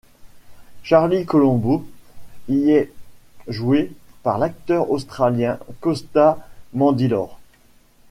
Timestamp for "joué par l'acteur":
3.47-4.89